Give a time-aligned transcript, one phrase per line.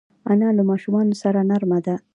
[0.31, 1.95] انا له ماشومانو سره نرمه ده